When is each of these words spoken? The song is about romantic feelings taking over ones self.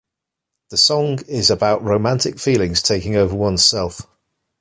The 0.71 0.77
song 0.77 1.19
is 1.27 1.51
about 1.51 1.83
romantic 1.83 2.39
feelings 2.39 2.81
taking 2.81 3.15
over 3.15 3.35
ones 3.35 3.63
self. 3.63 4.07